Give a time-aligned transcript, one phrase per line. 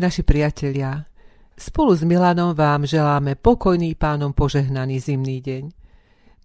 [0.00, 1.04] Naši priatelia,
[1.60, 5.64] spolu s Milanom vám želáme pokojný pánom požehnaný zimný deň.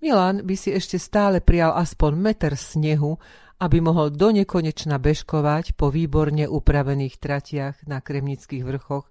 [0.04, 3.16] Milan by si ešte stále prijal aspoň meter snehu,
[3.64, 9.08] aby mohol do nekonečna bežkovať po výborne upravených tratiach na Kremnických vrchoch,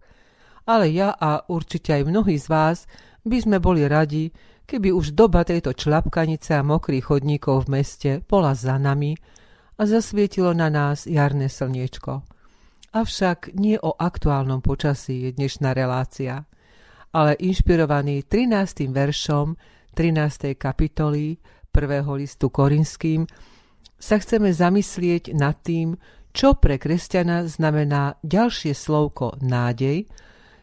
[0.68, 2.84] ale ja a určite aj mnohí z vás
[3.24, 4.28] by sme boli radi,
[4.68, 9.16] keby už doba tejto člapkanice a mokrých chodníkov v meste bola za nami
[9.80, 12.33] a zasvietilo na nás jarné slniečko.
[12.94, 16.46] Avšak nie o aktuálnom počasí je dnešná relácia,
[17.10, 18.86] ale inšpirovaný 13.
[18.86, 19.58] veršom
[19.98, 20.54] 13.
[20.54, 21.34] kapitoly
[21.74, 21.90] 1.
[22.14, 23.26] listu Korinským
[23.98, 25.98] sa chceme zamyslieť nad tým,
[26.30, 30.06] čo pre kresťana znamená ďalšie slovko nádej,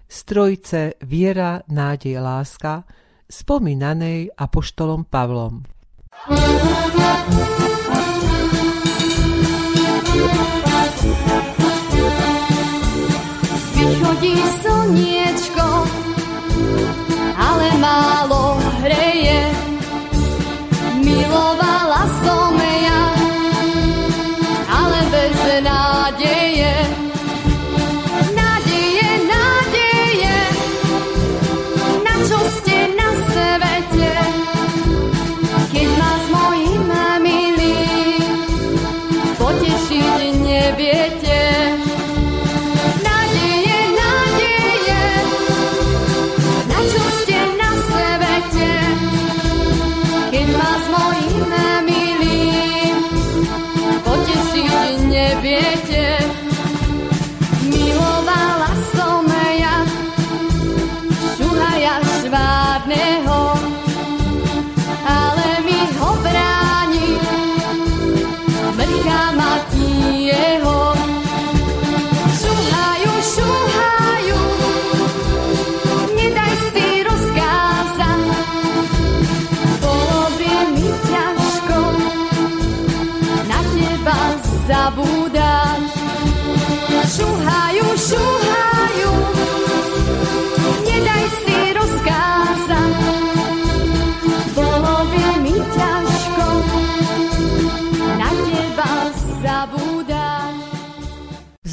[0.08, 2.88] strojce viera, nádej, láska,
[3.28, 5.68] spomínanej apoštolom Pavlom.
[14.32, 15.68] Vychodí slniečko,
[17.36, 19.52] ale málo hreje.
[21.04, 21.71] Milovala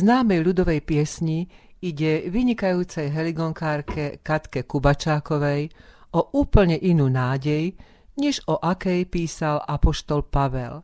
[0.09, 1.45] známej ľudovej piesni
[1.85, 5.69] ide vynikajúcej heligonkárke Katke Kubačákovej
[6.17, 7.77] o úplne inú nádej,
[8.17, 10.81] než o akej písal apoštol Pavel.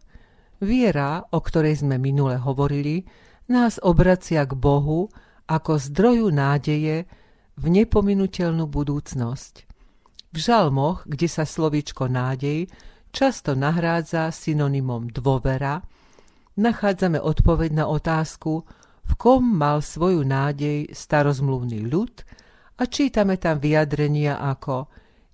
[0.61, 3.01] Viera, o ktorej sme minule hovorili,
[3.49, 5.09] nás obracia k Bohu
[5.49, 7.09] ako zdroju nádeje
[7.56, 9.55] v nepominuteľnú budúcnosť.
[10.37, 12.69] V žalmoch, kde sa slovíčko nádej
[13.09, 15.81] často nahrádza synonymom dôvera,
[16.61, 22.25] nachádzame odpoveď na otázku, v kom mal svoju nádej starozmluvný ľud
[22.81, 24.88] a čítame tam vyjadrenia ako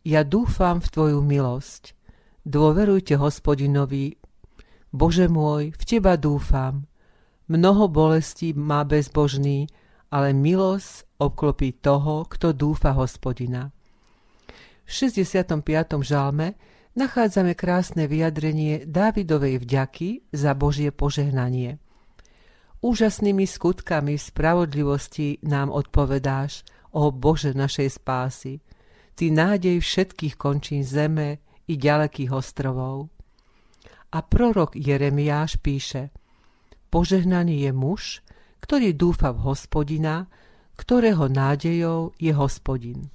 [0.04, 1.96] Ja dúfam v Tvoju milosť.
[2.44, 4.16] Dôverujte hospodinovi,
[4.90, 6.88] Bože môj, v Teba dúfam.
[7.46, 9.70] Mnoho bolestí má bezbožný,
[10.10, 13.70] ale milosť obklopí toho, kto dúfa hospodina.
[14.82, 15.62] V 65.
[16.02, 16.58] žalme
[16.98, 21.78] nachádzame krásne vyjadrenie Dávidovej vďaky za Božie požehnanie.
[22.80, 28.58] Úžasnými skutkami spravodlivosti nám odpovedáš, o Bože našej spásy.
[29.14, 33.12] Ty nádej všetkých končín zeme i ďalekých ostrovov.
[34.10, 36.10] A prorok Jeremiáš píše
[36.90, 38.02] Požehnaný je muž,
[38.64, 40.26] ktorý dúfa v hospodina,
[40.74, 43.12] ktorého nádejou je hospodin.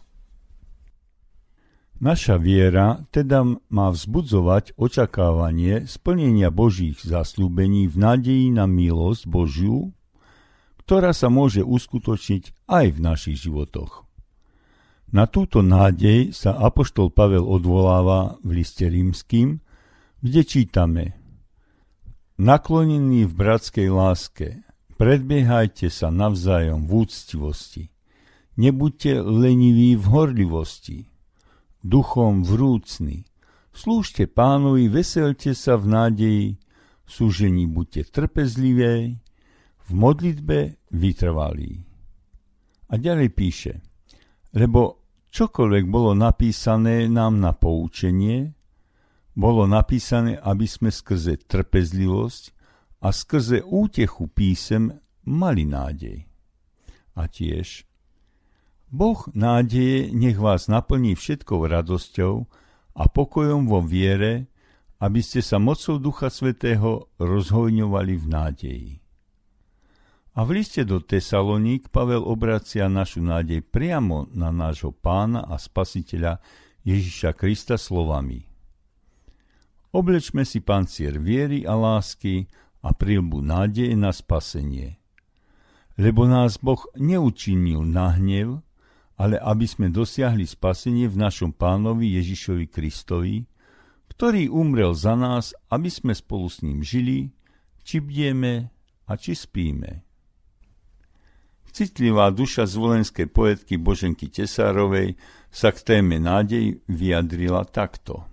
[1.95, 9.95] Naša viera teda má vzbudzovať očakávanie splnenia Božích zaslúbení v nádeji na milosť Božiu,
[10.83, 14.03] ktorá sa môže uskutočniť aj v našich životoch.
[15.15, 19.63] Na túto nádej sa Apoštol Pavel odvoláva v liste rímským,
[20.19, 21.03] kde čítame
[22.35, 24.67] Naklonení v bratskej láske,
[24.99, 27.83] predbiehajte sa navzájom v úctivosti,
[28.59, 31.14] nebuďte leniví v horlivosti,
[31.85, 33.29] duchom vrúcni.
[33.69, 36.47] Slúžte pánovi, veselte sa v nádeji,
[37.05, 39.21] v súžení buďte trpezlivé,
[39.85, 41.85] v modlitbe vytrvalí.
[42.89, 43.73] A ďalej píše,
[44.57, 48.49] lebo čokoľvek bolo napísané nám na poučenie,
[49.35, 52.43] bolo napísané, aby sme skrze trpezlivosť
[53.03, 54.89] a skrze útechu písem
[55.27, 56.23] mali nádej.
[57.19, 57.83] A tiež
[58.93, 62.45] Boh nádeje nech vás naplní všetkou radosťou
[62.95, 64.47] a pokojom vo viere,
[65.03, 68.93] aby ste sa mocou Ducha Svetého rozhojňovali v nádeji.
[70.35, 76.43] A v liste do Tesaloník Pavel obracia našu nádej priamo na nášho pána a spasiteľa
[76.83, 78.43] Ježiša Krista slovami.
[79.95, 82.51] Oblečme si pancier viery a lásky
[82.83, 84.99] a prilbu nádeje na spasenie.
[85.95, 88.64] Lebo nás Boh neučinil na hnev,
[89.15, 93.47] ale aby sme dosiahli spasenie v našom pánovi Ježišovi Kristovi,
[94.11, 97.31] ktorý umrel za nás, aby sme spolu s ním žili,
[97.83, 98.71] či bdieme
[99.07, 100.05] a či spíme.
[101.75, 105.19] Citlivá duša zvolenskej poetky Boženky Tesárovej
[105.51, 108.23] sa k téme nádej vyjadrila takto.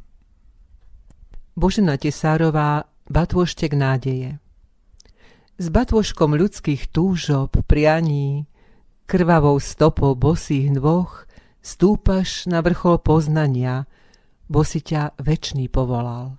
[1.59, 4.39] Božena Tesárová, batôštek nádeje.
[5.59, 8.47] S batôžkom ľudských túžob, prianí,
[9.07, 11.27] krvavou stopou bosých dvoch
[11.63, 13.87] stúpaš na vrchol poznania,
[14.51, 16.37] bo si ťa večný povolal.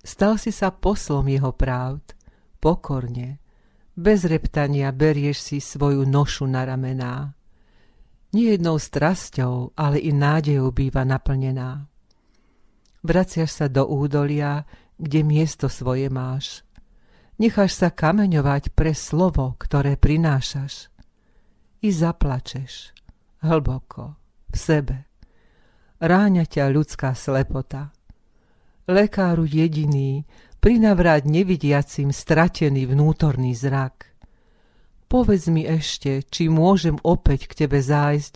[0.00, 2.16] Stal si sa poslom jeho právd,
[2.60, 3.40] pokorne,
[3.96, 7.36] bez reptania berieš si svoju nošu na ramená.
[8.30, 11.90] Nie jednou strasťou, ale i nádejou býva naplnená.
[13.02, 14.68] Vraciaš sa do údolia,
[15.00, 16.62] kde miesto svoje máš.
[17.40, 20.89] Necháš sa kameňovať pre slovo, ktoré prinášaš.
[21.80, 22.92] I zaplačeš,
[23.40, 24.12] hlboko,
[24.52, 24.96] v sebe.
[25.96, 27.88] Ráňa ťa ľudská slepota.
[28.84, 30.28] Lekáru jediný,
[30.60, 34.12] prinavráť nevidiacim stratený vnútorný zrak.
[35.08, 38.34] Povedz mi ešte, či môžem opäť k tebe zájsť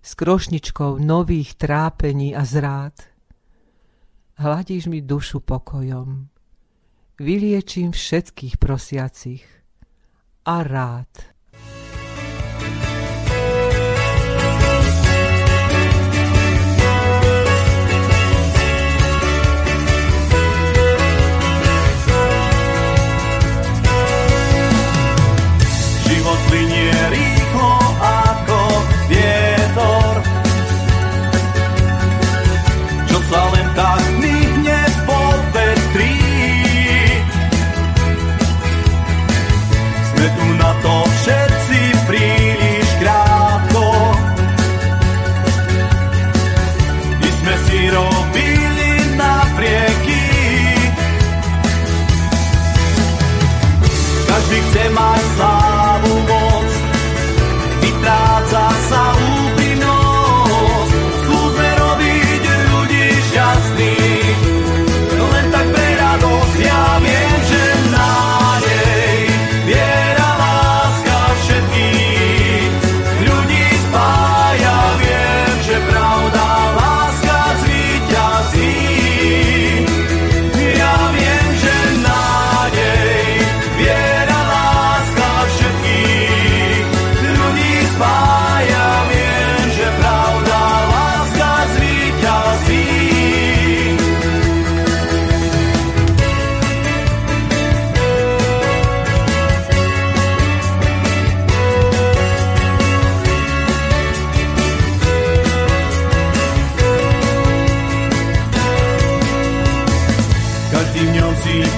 [0.00, 2.96] s krošničkou nových trápení a zrád.
[4.40, 6.32] Hladíš mi dušu pokojom,
[7.20, 9.44] vyliečím všetkých prosiacich
[10.48, 11.35] a rád.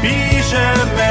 [0.00, 0.08] 比
[0.42, 0.56] 什
[0.96, 1.07] 么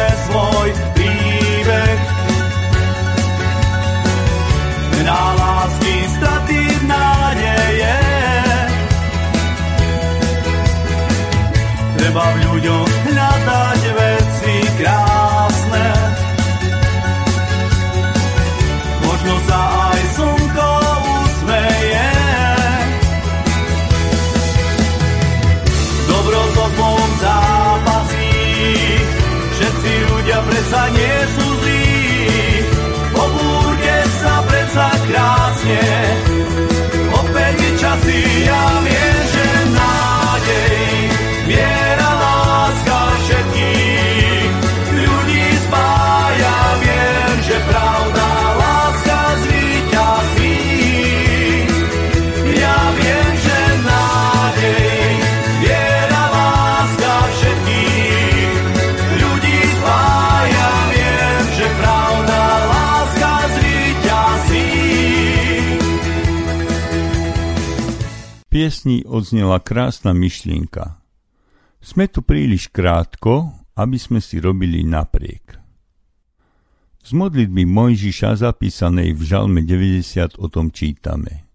[68.78, 71.02] piesni odznela krásna myšlienka.
[71.82, 75.58] Sme tu príliš krátko, aby sme si robili napriek.
[77.02, 81.50] Z modlitby Mojžiša zapísanej v Žalme 90 o tom čítame.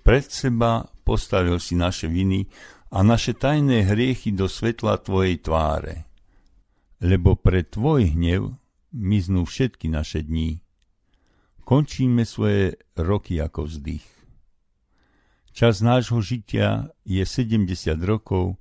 [0.00, 2.48] Pred seba postavil si naše viny
[2.96, 6.08] a naše tajné hriechy do svetla Tvojej tváre.
[7.04, 8.56] Lebo pre Tvoj hnev
[8.96, 10.64] miznú všetky naše dní.
[11.60, 14.15] Končíme svoje roky ako vzdych.
[15.56, 17.72] Čas nášho žitia je 70
[18.04, 18.60] rokov,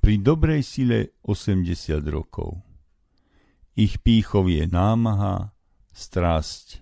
[0.00, 2.64] pri dobrej sile 80 rokov.
[3.76, 5.52] Ich pýchov je námaha,
[5.92, 6.80] strasť.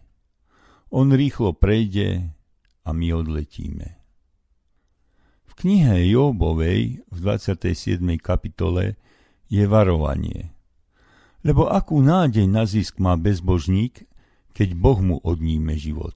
[0.94, 2.30] On rýchlo prejde
[2.86, 3.98] a my odletíme.
[5.50, 7.98] V knihe Jobovej v 27.
[8.22, 8.94] kapitole
[9.50, 10.54] je varovanie.
[11.42, 14.06] Lebo akú nádej na zisk má bezbožník,
[14.54, 16.14] keď Boh mu odníme život?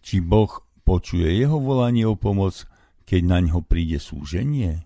[0.00, 2.68] Či Boh počuje jeho volanie o pomoc,
[3.08, 4.84] keď na ňo príde súženie?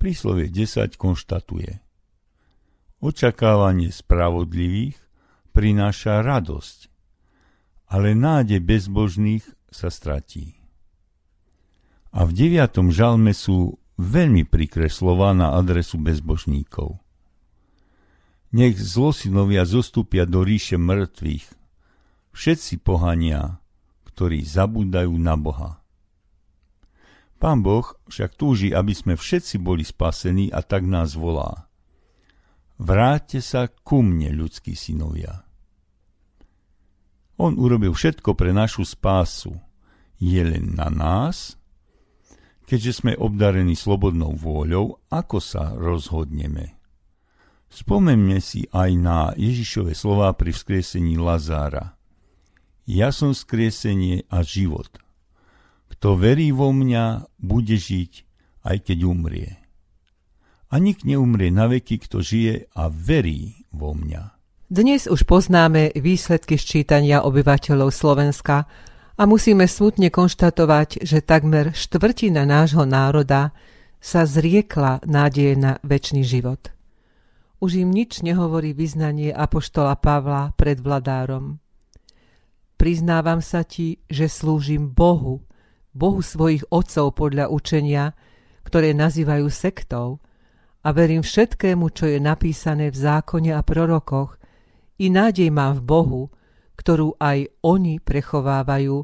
[0.00, 1.80] Príslovie 10 konštatuje.
[2.98, 4.98] Očakávanie spravodlivých
[5.54, 6.90] prináša radosť,
[7.92, 10.58] ale nádej bezbožných sa stratí.
[12.10, 16.96] A v deviatom žalme sú veľmi prikré slova na adresu bezbožníkov.
[18.54, 21.46] Nech zlosinovia zostúpia do ríše mŕtvych,
[22.32, 23.60] všetci pohania,
[24.18, 25.78] ktorí zabúdajú na Boha.
[27.38, 31.70] Pán Boh však túži, aby sme všetci boli spasení a tak nás volá.
[32.82, 35.46] Vráťte sa ku mne, ľudskí synovia.
[37.38, 39.54] On urobil všetko pre našu spásu.
[40.18, 41.54] Je len na nás,
[42.66, 46.74] keďže sme obdarení slobodnou vôľou, ako sa rozhodneme.
[47.70, 51.97] Spomeňme si aj na Ježišove slová pri vzkriesení Lazára.
[52.88, 54.88] Ja som skriesenie a život–
[55.98, 58.12] kto verí vo mňa, bude žiť,
[58.62, 59.58] aj keď umrie.
[60.70, 64.38] A nik neumrie na veky, kto žije a verí vo mňa.
[64.70, 68.70] Dnes už poznáme výsledky ščítania obyvateľov Slovenska
[69.18, 73.50] a musíme smutne konštatovať, že takmer štvrtina nášho národa
[73.98, 76.70] sa zriekla nádeje na väčší život.
[77.58, 81.58] Už im nič nehovorí vyznanie apoštola Pavla pred vladárom.
[82.78, 85.42] Priznávam sa ti, že slúžim Bohu,
[85.90, 88.14] Bohu svojich otcov podľa učenia,
[88.62, 90.22] ktoré nazývajú sektou,
[90.86, 94.38] a verím všetkému, čo je napísané v zákone a prorokoch,
[95.02, 96.22] i nádej mám v Bohu,
[96.78, 99.02] ktorú aj oni prechovávajú,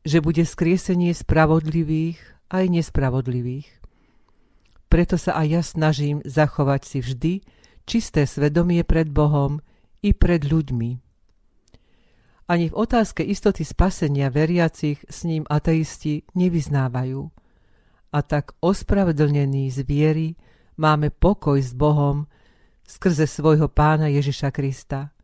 [0.00, 2.16] že bude skriesenie spravodlivých
[2.48, 3.68] aj nespravodlivých.
[4.88, 7.32] Preto sa aj ja snažím zachovať si vždy
[7.84, 9.60] čisté svedomie pred Bohom
[10.00, 11.09] i pred ľuďmi.
[12.50, 17.30] Ani v otázke istoty spasenia veriacich s ním ateisti nevyznávajú.
[18.10, 20.34] A tak ospravedlnení z viery
[20.74, 22.26] máme pokoj s Bohom
[22.82, 25.14] skrze svojho pána Ježiša Krista.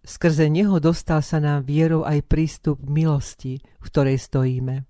[0.00, 4.88] Skrze neho dostal sa nám vierou aj prístup k milosti, v ktorej stojíme.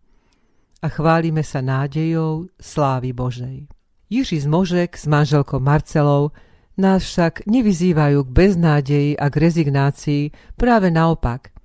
[0.78, 3.66] A chválime sa nádejou slávy Božej.
[4.06, 6.30] Z Možek s manželkou Marcelou
[6.78, 11.50] nás však nevyzývajú k beznádeji a k rezignácii, práve naopak–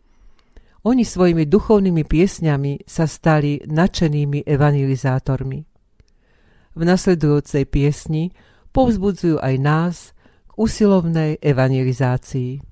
[0.81, 5.59] oni svojimi duchovnými piesňami sa stali nadšenými evangelizátormi.
[6.71, 8.33] V nasledujúcej piesni
[8.73, 9.95] povzbudzujú aj nás
[10.47, 12.70] k usilovnej evangelizácii.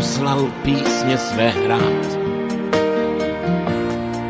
[0.00, 2.08] Poslal písně své hrát.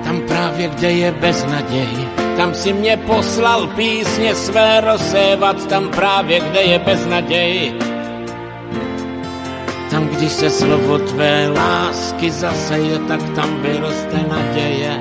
[0.04, 6.62] Tam právě, kde je beznaděj, tam si mě poslal písně své rozsévat, tam právě, kde
[6.62, 7.74] je beznaděj.
[9.90, 15.00] Tam, když se slovo tvé lásky zaseje, tak tam vyroste naděje.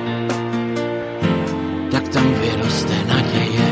[1.91, 3.69] Tak tam vyroste naděje.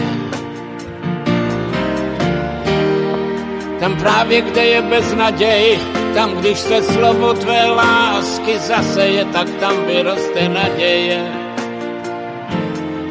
[3.79, 10.49] Tam právě, kde je beznaděj, tam, když se slovo tvé lásky zaseje, tak tam vyroste
[10.49, 11.21] naděje.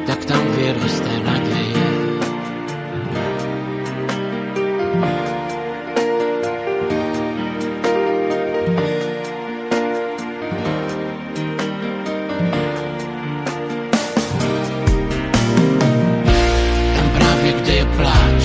[0.07, 1.87] Tak tam vyroste naděje.
[16.97, 18.43] Tam právě, kde je pláč,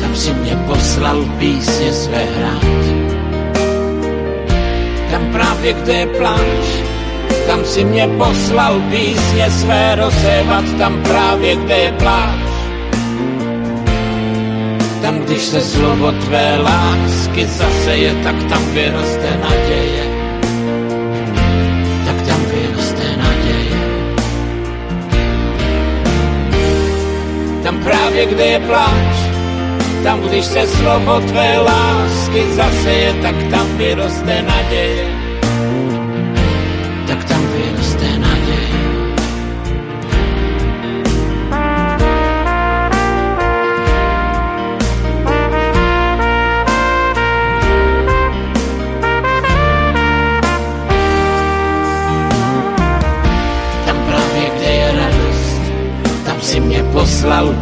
[0.00, 2.77] tam si mě poslal písně své hrát
[5.58, 6.64] právě kde je pláč,
[7.46, 12.48] tam si mě poslal písně své rozsévat, tam právě kde je pláč.
[15.02, 20.04] Tam, když se slovo tvé lásky zaseje, tak tam vyroste naděje.
[22.06, 23.78] Tak tam vyroste naděje.
[27.62, 29.16] Tam právě kde je pláč,
[30.04, 35.27] Tam, když se slovo tvé lásky zaseje, tak tam vyroste naděje.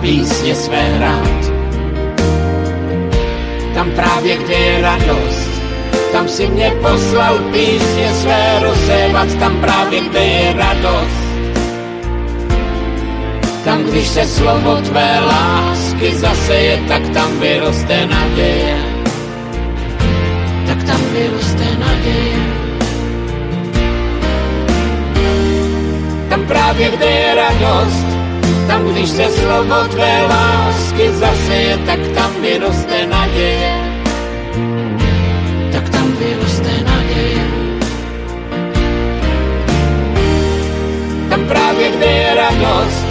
[0.06, 1.56] Písně své hrát
[3.74, 5.50] tam právě kde je radost.
[6.12, 11.26] Tam si mě poslal písně své rozsévat, tam právě kde je radost.
[13.64, 18.78] Tam, když se slovo tvé lásky zaseje, tak tam vyroste naděje.
[20.66, 22.46] Tak tam vyroste naděje.
[26.28, 28.05] Tam právě kde je radost,
[28.96, 33.72] když se slovo tvé lásky zaseje, tak tam vyroste naděje.
[35.72, 37.44] Tak tam vyroste naděje.
[41.28, 43.06] Tam právě, kde je radost,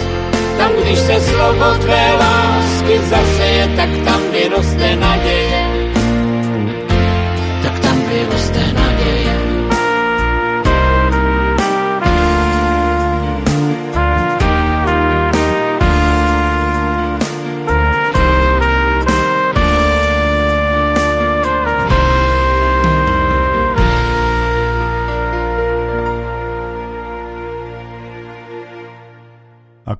[0.58, 5.65] tam, když se slovo tvé lásky zaseje, tak tam vyroste naděje.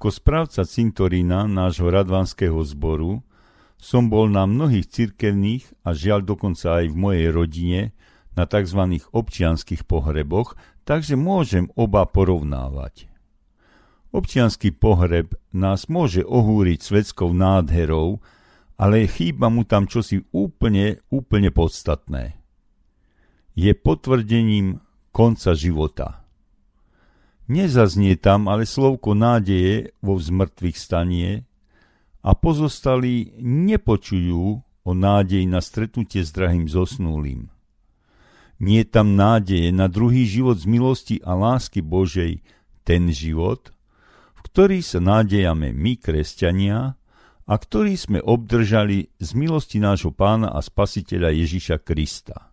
[0.07, 3.27] Ako správca cintorína nášho radvanského zboru
[3.75, 7.81] som bol na mnohých cirkevných a žiaľ dokonca aj v mojej rodine
[8.39, 9.03] na tzv.
[9.03, 10.55] občianských pohreboch,
[10.87, 13.11] takže môžem oba porovnávať.
[14.15, 18.23] Občianský pohreb nás môže ohúriť svetskou nádherou,
[18.79, 22.39] ale chýba mu tam čosi úplne, úplne podstatné.
[23.59, 24.79] Je potvrdením
[25.11, 26.26] konca života.
[27.47, 31.47] Nezaznie tam ale slovko nádeje vo vzmrtvých stanie
[32.27, 34.45] a pozostali nepočujú
[34.83, 37.47] o nádej na stretnutie s drahým zosnulým.
[38.59, 42.43] Nie tam nádeje na druhý život z milosti a lásky Božej,
[42.83, 43.71] ten život,
[44.35, 46.99] v ktorý sa nádejame my, kresťania,
[47.47, 52.51] a ktorý sme obdržali z milosti nášho pána a spasiteľa Ježiša Krista.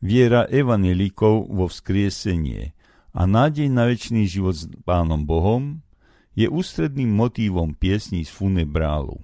[0.00, 2.72] Viera evanelikov vo vzkriesenie–
[3.12, 5.84] a nádej na väčší život s Pánom Bohom
[6.32, 9.20] je ústredným motívom piesní z funebrálu.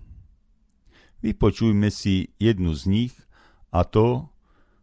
[1.24, 3.14] Vypočujme si jednu z nich
[3.72, 4.28] a to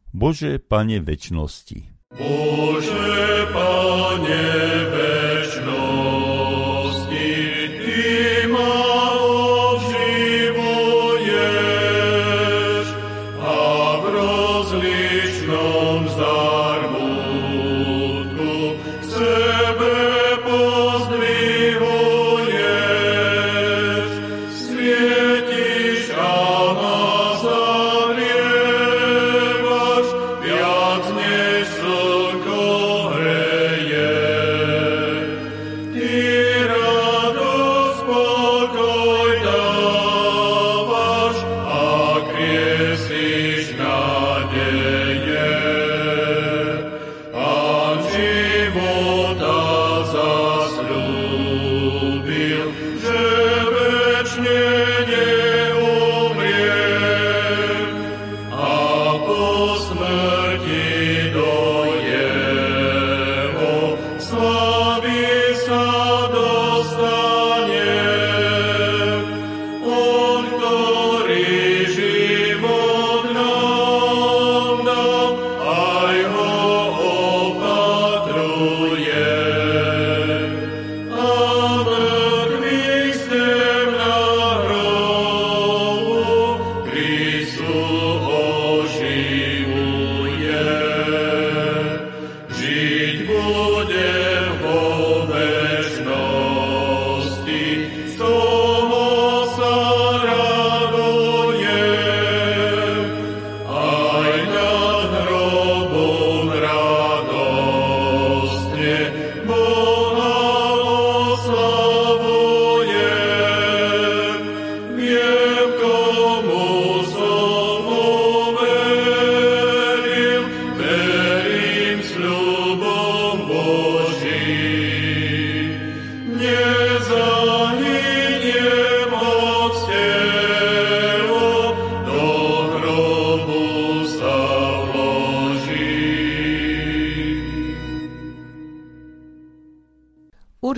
[0.09, 1.85] Bože Pane väčnosti.
[2.17, 4.64] Bože Pane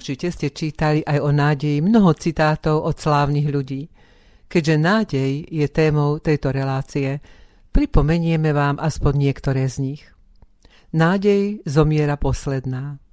[0.07, 3.91] Určite ste čítali aj o nádeji mnoho citátov od slávnych ľudí.
[4.47, 7.19] Keďže nádej je témou tejto relácie,
[7.75, 10.07] pripomenieme vám aspoň niektoré z nich.
[10.95, 13.03] Nádej zomiera posledná.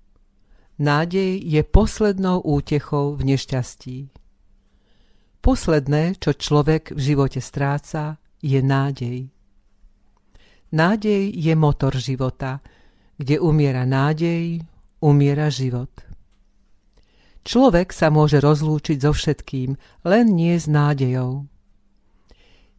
[0.78, 4.14] Nádej je poslednou útechou v nešťastí.
[5.42, 9.34] Posledné, čo človek v živote stráca, je nádej.
[10.70, 12.62] Nádej je motor života.
[13.18, 14.62] Kde umiera nádej,
[15.02, 16.13] umiera život.
[17.44, 19.76] Človek sa môže rozlúčiť so všetkým,
[20.08, 21.44] len nie s nádejou.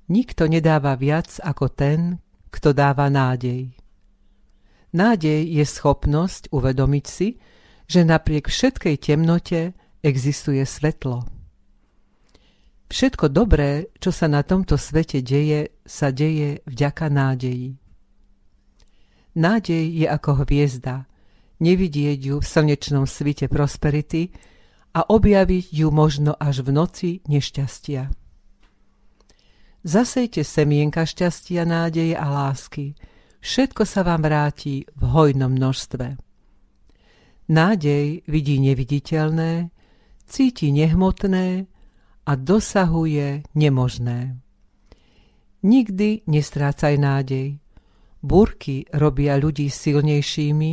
[0.09, 2.17] Nikto nedáva viac ako ten,
[2.49, 3.73] kto dáva nádej.
[4.95, 7.37] Nádej je schopnosť uvedomiť si,
[7.85, 11.25] že napriek všetkej temnote existuje svetlo.
[12.89, 17.77] Všetko dobré, čo sa na tomto svete deje, sa deje vďaka nádeji.
[19.35, 21.09] Nádej je ako hviezda,
[21.59, 24.31] nevidieť ju v slnečnom svite prosperity,
[24.95, 28.07] a objaviť ju možno až v noci nešťastia.
[29.85, 32.95] Zasejte semienka šťastia, nádeje a lásky.
[33.43, 36.17] Všetko sa vám vráti v hojnom množstve.
[37.45, 39.69] Nádej vidí neviditeľné,
[40.25, 41.69] cíti nehmotné
[42.25, 44.41] a dosahuje nemožné.
[45.61, 47.61] Nikdy nestrácaj nádej.
[48.25, 50.71] Búrky robia ľudí silnejšími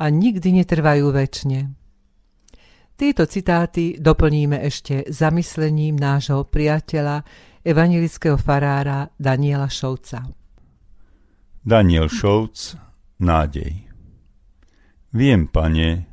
[0.00, 1.79] a nikdy netrvajú väčšine.
[3.00, 7.24] Tieto citáty doplníme ešte zamyslením nášho priateľa,
[7.64, 10.28] evangelického farára Daniela Šovca.
[11.64, 12.76] Daniel Šovc,
[13.24, 13.88] nádej.
[15.16, 16.12] Viem, pane,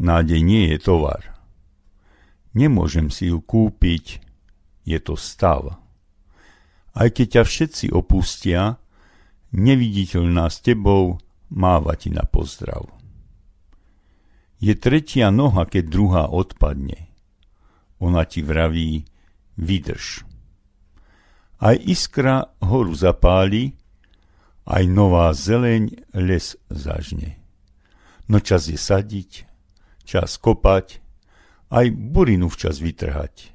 [0.00, 1.44] nádej nie je tovar.
[2.56, 4.24] Nemôžem si ju kúpiť,
[4.88, 5.76] je to stav.
[6.96, 8.80] Aj keď ťa všetci opustia,
[9.52, 11.20] neviditeľná s tebou
[11.52, 12.97] máva ti na pozdrav.
[14.58, 17.06] Je tretia noha, keď druhá odpadne.
[18.02, 19.06] Ona ti vraví,
[19.54, 20.26] vydrž.
[21.58, 23.74] Aj iskra horu zapáli,
[24.66, 27.38] aj nová zeleň les zažne.
[28.30, 29.46] No čas je sadiť,
[30.06, 31.02] čas kopať,
[31.70, 33.54] aj burinu včas vytrhať.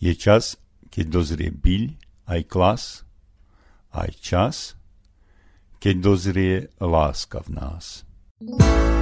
[0.00, 1.82] Je čas, keď dozrie byľ,
[2.28, 2.84] aj klas,
[3.92, 4.56] aj čas,
[5.82, 8.06] keď dozrie láska v nás.
[8.42, 9.01] thank you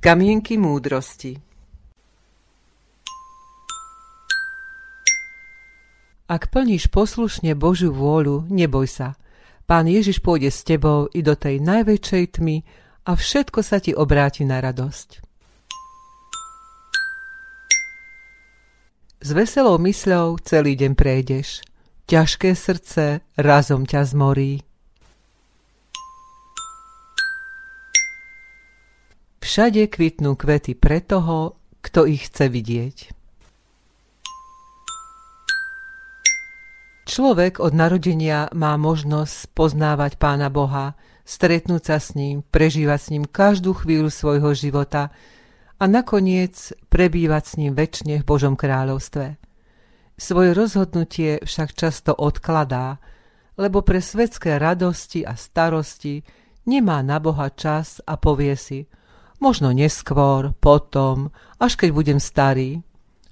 [0.00, 1.36] Kamienky múdrosti
[6.24, 9.20] Ak plníš poslušne Božiu vôľu, neboj sa.
[9.68, 12.64] Pán Ježiš pôjde s tebou i do tej najväčšej tmy
[13.04, 15.20] a všetko sa ti obráti na radosť.
[19.20, 21.60] S veselou mysľou celý deň prejdeš.
[22.08, 24.64] Ťažké srdce razom ťa zmorí.
[29.50, 32.96] Všade kvitnú kvety pre toho, kto ich chce vidieť.
[37.10, 40.94] Človek od narodenia má možnosť poznávať Pána Boha,
[41.26, 45.10] stretnúť sa s ním, prežívať s ním každú chvíľu svojho života
[45.82, 49.34] a nakoniec prebývať s ním väčšine v Božom kráľovstve.
[50.14, 53.02] Svoje rozhodnutie však často odkladá,
[53.58, 56.22] lebo pre svetské radosti a starosti
[56.70, 58.86] nemá na Boha čas a povie si–
[59.40, 62.84] Možno neskôr, potom, až keď budem starý.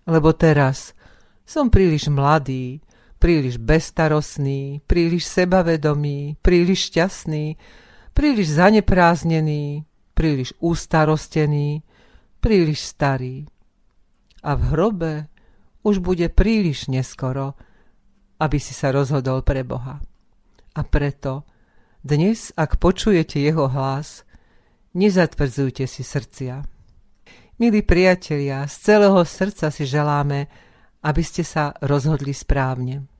[0.08, 0.96] Lebo teraz
[1.44, 2.80] som príliš mladý,
[3.20, 7.60] príliš bestarostný, príliš sebavedomý, príliš šťastný,
[8.16, 9.84] príliš zanepráznený,
[10.16, 11.84] príliš ústarostený,
[12.40, 13.44] príliš starý.
[14.40, 15.12] A v hrobe
[15.84, 17.52] už bude príliš neskoro,
[18.38, 20.00] aby si sa rozhodol pre Boha.
[20.72, 21.42] A preto
[22.06, 24.27] dnes, ak počujete jeho hlas,
[24.94, 26.64] nezatvrdzujte si srdcia.
[27.58, 30.46] Milí priatelia, z celého srdca si želáme,
[31.02, 33.10] aby ste sa rozhodli správne.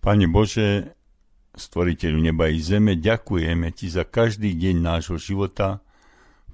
[0.00, 0.96] Pane Bože,
[1.52, 5.84] stvoriteľu neba i zeme, ďakujeme Ti za každý deň nášho života,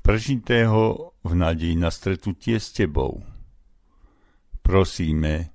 [0.02, 3.22] prežitého v nádeji na stretnutie s Tebou.
[4.64, 5.54] Prosíme,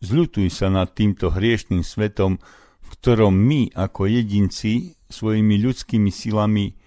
[0.00, 2.40] zľutuj sa nad týmto hriešným svetom,
[2.80, 6.79] v ktorom my ako jedinci svojimi ľudskými silami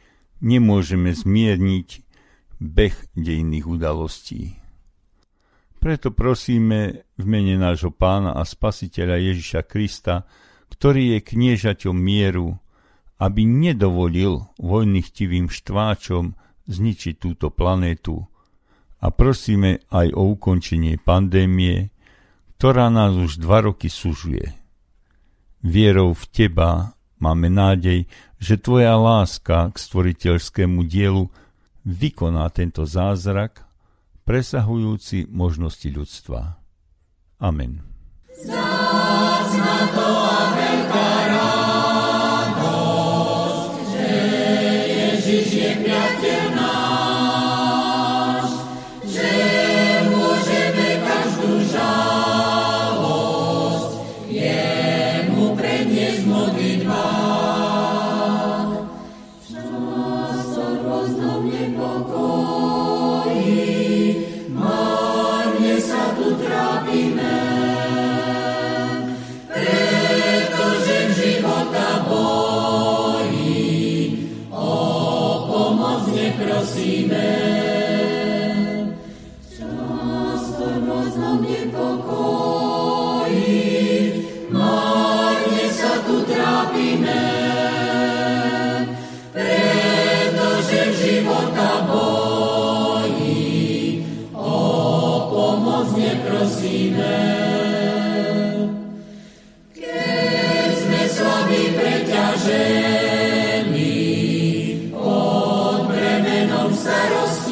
[0.43, 1.89] nemôžeme zmierniť
[2.59, 4.59] beh dejných udalostí.
[5.79, 10.23] Preto prosíme v mene nášho pána a spasiteľa Ježiša Krista,
[10.71, 12.55] ktorý je kniežaťom mieru,
[13.19, 18.23] aby nedovolil vojnychtivým štváčom zničiť túto planétu.
[19.03, 21.91] A prosíme aj o ukončenie pandémie,
[22.55, 24.55] ktorá nás už dva roky sužuje.
[25.59, 28.03] Vierou v Teba máme nádej,
[28.35, 31.31] že tvoja láska k stvoriteľskému dielu
[31.87, 33.63] vykoná tento zázrak,
[34.27, 36.59] presahujúci možnosti ľudstva.
[37.39, 37.79] Amen.
[38.43, 38.92] Ježiš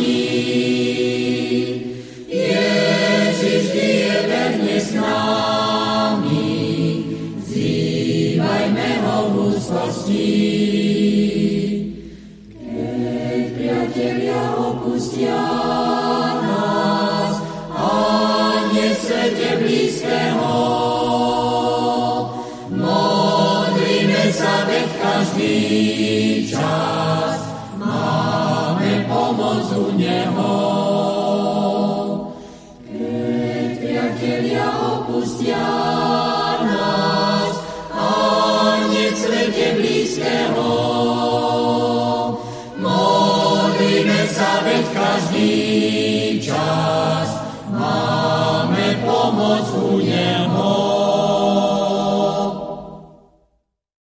[0.02, 0.81] You.